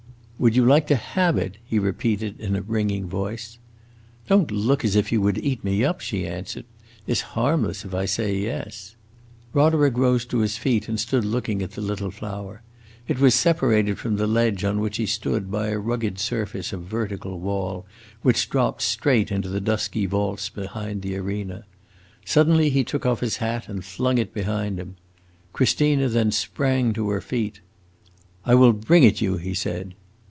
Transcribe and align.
"Would 0.41 0.55
you 0.55 0.65
like 0.65 0.87
to 0.87 0.95
have 0.95 1.37
it?" 1.37 1.59
he 1.63 1.77
repeated 1.77 2.39
in 2.39 2.55
a 2.55 2.63
ringing 2.63 3.05
voice. 3.07 3.59
"Don't 4.27 4.49
look 4.49 4.83
as 4.83 4.95
if 4.95 5.11
you 5.11 5.21
would 5.21 5.37
eat 5.37 5.63
me 5.63 5.83
up," 5.85 6.01
she 6.01 6.25
answered. 6.25 6.65
"It 7.05 7.13
's 7.13 7.21
harmless 7.37 7.85
if 7.85 7.93
I 7.93 8.05
say 8.05 8.35
yes!" 8.39 8.95
Roderick 9.53 9.95
rose 9.95 10.25
to 10.25 10.39
his 10.39 10.57
feet 10.57 10.89
and 10.89 10.99
stood 10.99 11.23
looking 11.25 11.61
at 11.61 11.73
the 11.73 11.81
little 11.81 12.09
flower. 12.09 12.63
It 13.07 13.19
was 13.19 13.35
separated 13.35 13.99
from 13.99 14.15
the 14.15 14.25
ledge 14.25 14.63
on 14.63 14.79
which 14.79 14.97
he 14.97 15.05
stood 15.05 15.51
by 15.51 15.67
a 15.67 15.77
rugged 15.77 16.17
surface 16.17 16.73
of 16.73 16.81
vertical 16.85 17.37
wall, 17.39 17.85
which 18.23 18.49
dropped 18.49 18.81
straight 18.81 19.31
into 19.31 19.47
the 19.47 19.61
dusky 19.61 20.07
vaults 20.07 20.49
behind 20.49 21.03
the 21.03 21.15
arena. 21.17 21.65
Suddenly 22.25 22.71
he 22.71 22.83
took 22.83 23.05
off 23.05 23.19
his 23.19 23.37
hat 23.37 23.69
and 23.69 23.85
flung 23.85 24.17
it 24.17 24.33
behind 24.33 24.79
him. 24.79 24.95
Christina 25.53 26.09
then 26.09 26.31
sprang 26.31 26.93
to 26.93 27.11
her 27.11 27.21
feet. 27.21 27.59
"I 28.43 28.55
will 28.55 28.73
bring 28.73 29.03
it 29.03 29.21
you," 29.21 29.37
he 29.37 29.53
said. 29.53 29.93